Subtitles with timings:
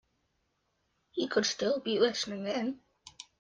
[1.11, 2.79] He could still be listening in.